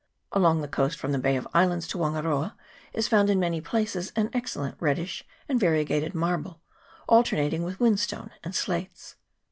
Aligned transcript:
Along 0.31 0.61
the 0.61 0.67
coast 0.67 0.97
from 0.97 1.11
the 1.11 1.19
Bay 1.19 1.35
of 1.35 1.47
Islands 1.53 1.85
to 1.89 1.99
Wangaroa 1.99 2.55
is 2.91 3.07
found 3.07 3.29
in> 3.29 3.39
many 3.39 3.61
places 3.61 4.11
an 4.15 4.31
excellent 4.33 4.75
reddish 4.79 5.23
and 5.47 5.59
variegated 5.59 6.15
marble, 6.15 6.59
alternating 7.07 7.61
with 7.61 7.79
whinstone 7.79 8.31
and 8.43 8.55
slates. 8.55 9.17